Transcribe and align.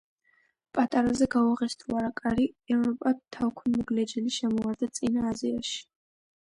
პატარაზე 0.77 1.27
გაუღეს 1.35 1.77
თუ 1.83 1.99
არა 1.99 2.09
კარი, 2.23 2.47
ევროპა 2.77 3.15
თავქუდმოგლეჯილი 3.39 4.37
შემოვარდა 4.41 4.95
წინა 4.99 5.33
აზიაში. 5.37 5.81